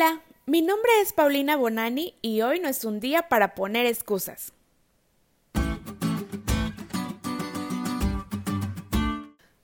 Hola, 0.00 0.22
mi 0.46 0.62
nombre 0.62 0.92
es 1.02 1.12
Paulina 1.12 1.56
Bonani 1.56 2.14
y 2.22 2.42
hoy 2.42 2.60
no 2.60 2.68
es 2.68 2.84
un 2.84 3.00
día 3.00 3.22
para 3.28 3.56
poner 3.56 3.84
excusas. 3.84 4.52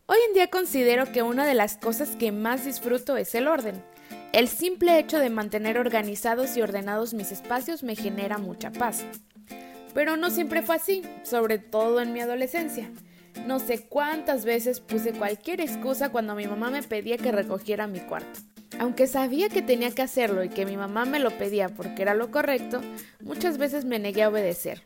Hoy 0.07 0.19
en 0.27 0.35
día 0.35 0.51
considero 0.51 1.13
que 1.13 1.23
una 1.23 1.47
de 1.47 1.55
las 1.55 1.77
cosas 1.77 2.17
que 2.17 2.33
más 2.33 2.65
disfruto 2.65 3.17
es 3.17 3.33
el 3.37 3.47
orden. 3.47 3.81
El 4.33 4.49
simple 4.49 4.99
hecho 4.99 5.21
de 5.21 5.31
mantener 5.31 5.79
organizados 5.79 6.57
y 6.57 6.63
ordenados 6.63 7.15
mis 7.15 7.31
espacios 7.31 7.85
me 7.85 7.95
genera 7.95 8.39
mucha 8.39 8.73
paz. 8.73 9.05
Pero 9.95 10.17
no 10.17 10.31
siempre 10.31 10.63
fue 10.63 10.75
así, 10.75 11.03
sobre 11.23 11.61
todo 11.61 12.01
en 12.01 12.13
mi 12.13 12.21
adolescencia. 12.21 12.91
No 13.47 13.61
sé 13.61 13.87
cuántas 13.87 14.45
veces 14.45 14.81
puse 14.81 15.13
cualquier 15.13 15.61
excusa 15.61 16.11
cuando 16.11 16.35
mi 16.35 16.49
mamá 16.49 16.71
me 16.71 16.83
pedía 16.83 17.19
que 17.19 17.31
recogiera 17.31 17.87
mi 17.87 18.01
cuarto. 18.01 18.41
Aunque 18.79 19.07
sabía 19.07 19.49
que 19.49 19.63
tenía 19.63 19.91
que 19.91 20.03
hacerlo 20.03 20.43
y 20.45 20.49
que 20.49 20.67
mi 20.67 20.77
mamá 20.77 21.05
me 21.05 21.21
lo 21.21 21.31
pedía 21.39 21.69
porque 21.69 22.03
era 22.03 22.15
lo 22.15 22.31
correcto, 22.31 22.81
muchas 23.23 23.59
veces 23.59 23.85
me 23.85 23.99
negué 23.99 24.23
a 24.23 24.29
obedecer. 24.29 24.83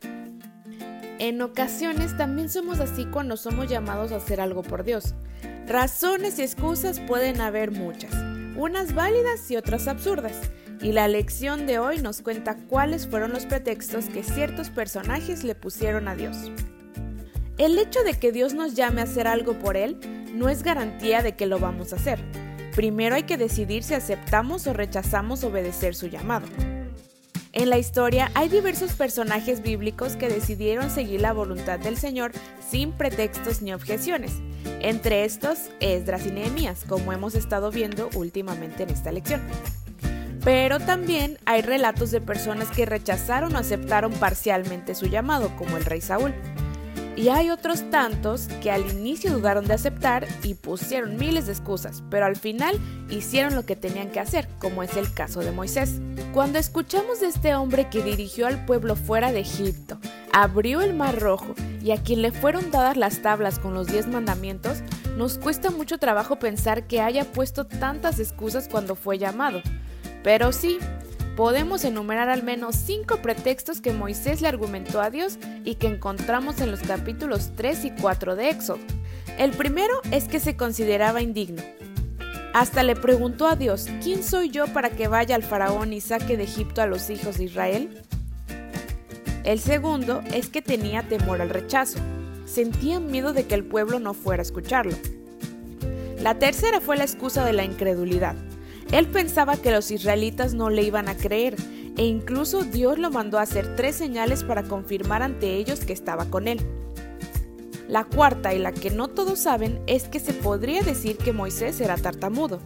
En 1.18 1.42
ocasiones 1.42 2.16
también 2.16 2.48
somos 2.48 2.78
así 2.80 3.04
cuando 3.06 3.36
somos 3.36 3.68
llamados 3.68 4.12
a 4.12 4.16
hacer 4.16 4.40
algo 4.40 4.62
por 4.62 4.84
Dios. 4.84 5.14
Razones 5.66 6.38
y 6.38 6.42
excusas 6.42 7.00
pueden 7.00 7.40
haber 7.40 7.72
muchas, 7.72 8.14
unas 8.56 8.94
válidas 8.94 9.50
y 9.50 9.56
otras 9.56 9.88
absurdas, 9.88 10.38
y 10.80 10.92
la 10.92 11.08
lección 11.08 11.66
de 11.66 11.80
hoy 11.80 11.98
nos 11.98 12.22
cuenta 12.22 12.56
cuáles 12.68 13.08
fueron 13.08 13.32
los 13.32 13.46
pretextos 13.46 14.05
que 14.06 14.22
ciertos 14.22 14.70
personajes 14.70 15.42
le 15.42 15.56
pusieron 15.56 16.06
a 16.06 16.14
Dios. 16.14 16.36
El 17.56 17.77
hecho 17.78 18.05
de 18.05 18.14
que 18.14 18.30
Dios 18.30 18.55
nos 18.55 18.74
llame 18.74 19.00
a 19.00 19.05
hacer 19.05 19.27
algo 19.27 19.58
por 19.58 19.77
Él 19.77 19.98
no 20.34 20.48
es 20.48 20.62
garantía 20.62 21.22
de 21.22 21.34
que 21.34 21.46
lo 21.46 21.58
vamos 21.58 21.92
a 21.92 21.96
hacer. 21.96 22.20
Primero 22.78 23.16
hay 23.16 23.24
que 23.24 23.37
decidir 23.37 23.82
si 23.82 23.95
aceptamos 23.95 24.68
o 24.68 24.73
rechazamos 24.73 25.42
obedecer 25.42 25.96
su 25.96 26.06
llamado. 26.06 26.46
En 27.52 27.70
la 27.70 27.78
historia 27.78 28.30
hay 28.34 28.48
diversos 28.48 28.92
personajes 28.92 29.62
bíblicos 29.62 30.14
que 30.14 30.28
decidieron 30.28 30.89
seguir 30.89 31.20
la 31.20 31.33
voluntad 31.33 31.80
del 31.80 31.97
Señor 31.97 32.30
sin 32.64 32.92
pretextos 32.92 33.62
ni 33.62 33.72
objeciones. 33.72 34.34
Entre 34.80 35.25
estos, 35.25 35.70
Esdras 35.80 36.25
y 36.27 36.30
Nehemías, 36.30 36.84
como 36.89 37.12
hemos 37.12 37.34
estado 37.34 37.72
viendo 37.72 38.11
últimamente 38.14 38.84
en 38.84 38.91
esta 38.91 39.11
lección. 39.11 39.41
Pero 40.45 40.78
también 40.78 41.36
hay 41.47 41.62
relatos 41.62 42.12
de 42.12 42.20
personas 42.20 42.69
que 42.69 42.86
rechazaron 42.86 43.56
o 43.56 43.58
aceptaron 43.58 44.12
parcialmente 44.12 44.95
su 44.95 45.06
llamado, 45.06 45.50
como 45.56 45.78
el 45.78 45.84
rey 45.84 46.00
Saúl. 46.00 46.33
Y 47.19 47.30
hay 47.30 47.50
otros 47.50 47.91
tantos 47.91 48.47
que 48.62 48.70
al 48.70 48.88
inicio 48.88 49.33
dudaron 49.33 49.66
de 49.66 49.74
aceptar 49.74 50.28
y 50.44 50.55
pusieron 50.55 51.16
miles 51.16 51.47
de 51.47 51.52
excusas, 51.52 52.05
pero 52.11 52.27
al 52.27 52.36
final 52.36 52.78
hicieron 53.11 53.56
lo 53.56 53.66
que 53.66 53.74
tenían 53.74 54.12
que 54.12 54.20
hacer, 54.20 54.47
como 54.61 54.84
es 54.84 54.97
el 54.97 55.12
caso 55.12 55.41
de 55.41 55.50
Moisés. 55.50 56.00
Cuando 56.33 56.61
escuchamos 56.61 57.19
de 57.19 57.27
este 57.27 57.56
hombre 57.56 57.91
que 57.91 58.05
dirigió 58.05 58.46
al 58.46 58.64
pueblo 58.66 58.94
fuera 58.94 59.33
de 59.33 59.41
Egipto, 59.41 59.98
abrió 60.33 60.80
el 60.80 60.94
mar 60.94 61.19
rojo 61.19 61.56
y 61.83 61.91
a 61.91 62.00
quien 62.00 62.22
le 62.22 62.30
fueron 62.30 62.70
dadas 62.70 62.96
las 62.96 63.20
tablas 63.20 63.58
con 63.58 63.74
los 63.74 63.89
diez 63.89 64.06
mandamientos, 64.06 64.78
nos 65.16 65.39
cuesta 65.39 65.72
mucho 65.72 65.98
trabajo 65.98 66.39
pensar 66.39 66.86
que 66.86 67.00
haya 67.00 67.24
puesto 67.24 67.66
tantas 67.66 68.20
excusas 68.20 68.69
cuando 68.69 68.94
fue 68.94 69.19
llamado. 69.19 69.61
Pero 70.22 70.52
sí, 70.52 70.78
podemos 71.39 71.84
enumerar 71.84 72.28
al 72.31 72.42
menos 72.42 72.75
cinco 72.75 73.22
pretextos 73.22 73.81
que 73.81 73.92
Moisés 73.92 74.42
le 74.42 74.48
argumentó 74.48 75.00
a 75.00 75.08
Dios 75.08 75.39
y 75.64 75.77
que 75.77 75.86
encontramos 75.86 76.61
en 76.61 76.72
los 76.72 76.80
capítulos 76.80 77.53
3 77.55 77.84
y 77.84 77.91
4 77.92 78.34
de 78.34 78.50
Éxodo. 78.50 78.80
El 79.39 79.53
primero 79.53 80.00
es 80.11 80.25
que 80.25 80.41
se 80.41 80.56
consideraba 80.56 81.22
indigno. 81.22 81.62
Hasta 82.55 82.83
le 82.83 82.97
preguntó 82.97 83.47
a 83.47 83.55
Dios, 83.55 83.86
¿quién 84.03 84.25
soy 84.25 84.50
yo 84.50 84.67
para 84.67 84.91
que 84.91 85.06
vaya 85.06 85.36
al 85.36 85.45
faraón 85.45 85.92
y 85.92 86.00
saque 86.00 86.36
de 86.36 86.42
Egipto 86.42 86.83
a 86.83 86.89
los 86.89 87.08
hijos 87.08 87.39
de 87.39 87.45
Israel? 87.45 88.02
El 89.45 89.61
segundo 89.61 90.23
es 90.34 90.48
que 90.48 90.61
tenía 90.61 91.05
temor 91.05 91.41
al 91.41 91.50
rechazo. 91.50 92.00
Sentía 92.47 92.98
miedo 92.98 93.33
de 93.33 93.46
que 93.46 93.55
el 93.55 93.62
pueblo 93.64 94.01
no 94.01 94.12
fuera 94.12 94.41
a 94.41 94.42
escucharlo. 94.42 94.96
La 96.20 96.36
tercera 96.41 96.80
fue 96.80 96.96
la 96.96 97.05
excusa 97.05 97.45
de 97.45 97.52
la 97.52 97.62
incredulidad. 97.62 98.35
Él 98.92 99.06
pensaba 99.06 99.56
que 99.56 99.70
los 99.70 99.90
israelitas 99.90 100.54
no 100.54 100.70
le 100.70 100.82
iban 100.82 101.08
a 101.08 101.16
creer, 101.16 101.56
e 101.96 102.04
incluso 102.04 102.62
Dios 102.62 102.98
lo 102.98 103.10
mandó 103.10 103.38
a 103.38 103.42
hacer 103.42 103.76
tres 103.76 103.96
señales 103.96 104.44
para 104.44 104.62
confirmar 104.62 105.22
ante 105.22 105.56
ellos 105.56 105.80
que 105.80 105.92
estaba 105.92 106.26
con 106.26 106.48
él. 106.48 106.60
La 107.88 108.04
cuarta 108.04 108.54
y 108.54 108.58
la 108.58 108.72
que 108.72 108.90
no 108.90 109.08
todos 109.08 109.40
saben 109.40 109.80
es 109.86 110.08
que 110.08 110.20
se 110.20 110.32
podría 110.32 110.82
decir 110.82 111.16
que 111.16 111.32
Moisés 111.32 111.80
era 111.80 111.96
tartamudo. 111.96 112.60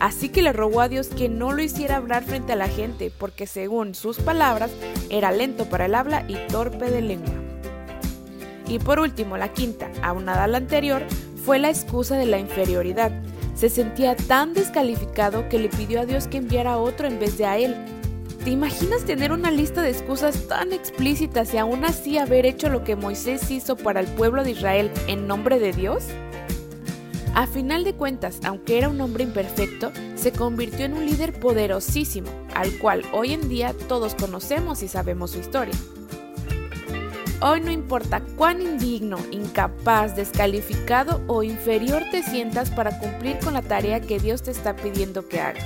Así 0.00 0.30
que 0.30 0.42
le 0.42 0.52
rogó 0.52 0.80
a 0.80 0.88
Dios 0.88 1.08
que 1.08 1.28
no 1.28 1.52
lo 1.52 1.62
hiciera 1.62 1.96
hablar 1.96 2.24
frente 2.24 2.54
a 2.54 2.56
la 2.56 2.68
gente, 2.68 3.12
porque 3.16 3.46
según 3.46 3.94
sus 3.94 4.18
palabras 4.18 4.70
era 5.10 5.30
lento 5.30 5.66
para 5.66 5.84
el 5.86 5.94
habla 5.94 6.24
y 6.26 6.36
torpe 6.48 6.90
de 6.90 7.02
lengua. 7.02 7.34
Y 8.66 8.78
por 8.78 8.98
último, 8.98 9.36
la 9.36 9.52
quinta, 9.52 9.90
aunada 10.02 10.44
a 10.44 10.48
la 10.48 10.56
anterior, 10.58 11.02
fue 11.44 11.58
la 11.58 11.68
excusa 11.68 12.16
de 12.16 12.26
la 12.26 12.38
inferioridad. 12.38 13.12
Se 13.54 13.68
sentía 13.68 14.16
tan 14.16 14.54
descalificado 14.54 15.48
que 15.48 15.58
le 15.58 15.68
pidió 15.68 16.00
a 16.00 16.06
Dios 16.06 16.26
que 16.26 16.38
enviara 16.38 16.74
a 16.74 16.78
otro 16.78 17.06
en 17.06 17.18
vez 17.18 17.38
de 17.38 17.46
a 17.46 17.58
él. 17.58 17.74
¿Te 18.44 18.50
imaginas 18.50 19.04
tener 19.04 19.30
una 19.30 19.52
lista 19.52 19.82
de 19.82 19.90
excusas 19.90 20.48
tan 20.48 20.72
explícitas 20.72 21.54
y 21.54 21.58
aún 21.58 21.84
así 21.84 22.18
haber 22.18 22.44
hecho 22.44 22.68
lo 22.68 22.82
que 22.82 22.96
Moisés 22.96 23.50
hizo 23.50 23.76
para 23.76 24.00
el 24.00 24.08
pueblo 24.08 24.42
de 24.42 24.50
Israel 24.50 24.90
en 25.06 25.28
nombre 25.28 25.60
de 25.60 25.72
Dios? 25.72 26.04
A 27.34 27.46
final 27.46 27.84
de 27.84 27.94
cuentas, 27.94 28.40
aunque 28.44 28.76
era 28.76 28.88
un 28.88 29.00
hombre 29.00 29.24
imperfecto, 29.24 29.90
se 30.16 30.32
convirtió 30.32 30.84
en 30.84 30.94
un 30.94 31.06
líder 31.06 31.32
poderosísimo, 31.32 32.28
al 32.54 32.76
cual 32.78 33.04
hoy 33.12 33.32
en 33.32 33.48
día 33.48 33.74
todos 33.88 34.14
conocemos 34.14 34.82
y 34.82 34.88
sabemos 34.88 35.30
su 35.30 35.38
historia. 35.38 35.74
Hoy 37.44 37.60
no 37.60 37.72
importa 37.72 38.22
cuán 38.36 38.62
indigno, 38.62 39.18
incapaz, 39.32 40.14
descalificado 40.14 41.20
o 41.26 41.42
inferior 41.42 42.04
te 42.12 42.22
sientas 42.22 42.70
para 42.70 43.00
cumplir 43.00 43.40
con 43.40 43.54
la 43.54 43.62
tarea 43.62 44.00
que 44.00 44.20
Dios 44.20 44.44
te 44.44 44.52
está 44.52 44.76
pidiendo 44.76 45.26
que 45.28 45.40
hagas. 45.40 45.64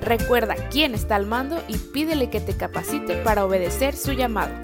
Recuerda 0.00 0.54
quién 0.70 0.94
está 0.94 1.16
al 1.16 1.26
mando 1.26 1.62
y 1.68 1.76
pídele 1.76 2.30
que 2.30 2.40
te 2.40 2.56
capacite 2.56 3.16
para 3.16 3.44
obedecer 3.44 3.94
su 3.94 4.12
llamado. 4.12 4.54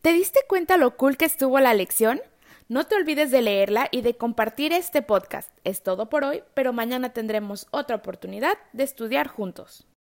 ¿Te 0.00 0.12
diste 0.12 0.38
cuenta 0.46 0.76
lo 0.76 0.96
cool 0.96 1.16
que 1.16 1.24
estuvo 1.24 1.58
la 1.58 1.74
lección? 1.74 2.20
No 2.68 2.84
te 2.86 2.94
olvides 2.94 3.32
de 3.32 3.42
leerla 3.42 3.88
y 3.90 4.02
de 4.02 4.16
compartir 4.16 4.72
este 4.72 5.02
podcast. 5.02 5.50
Es 5.64 5.82
todo 5.82 6.08
por 6.08 6.22
hoy, 6.22 6.44
pero 6.54 6.72
mañana 6.72 7.12
tendremos 7.12 7.66
otra 7.72 7.96
oportunidad 7.96 8.56
de 8.72 8.84
estudiar 8.84 9.26
juntos. 9.26 9.88